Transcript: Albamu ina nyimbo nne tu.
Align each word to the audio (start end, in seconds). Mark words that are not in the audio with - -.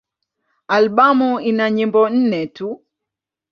Albamu 0.75 1.29
ina 1.49 1.65
nyimbo 1.75 2.01
nne 2.15 2.39
tu. 2.55 2.67